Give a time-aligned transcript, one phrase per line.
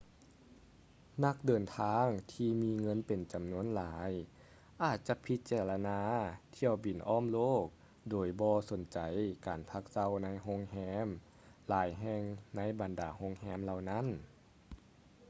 [1.23, 4.11] ນັກເດີນທາງທີ່ມີເງິນເປັນຈຳນວນຫຼາຍ
[4.83, 6.01] ອາດຈະພິຈາລະນາ
[6.55, 7.65] ຖ້ຽວບິນອ້ອມໂລກ
[8.09, 8.99] ໂດຍບໍ່ສົນໃຈ
[9.47, 10.75] ການພັກເຊົາໃນໂຮງແຮ
[11.05, 11.07] ມ
[11.69, 12.23] ຫຼາຍແຫ່ງ
[12.55, 14.01] ໃນບັນດາໂຮງແຮມເຫຼົ່ານີ້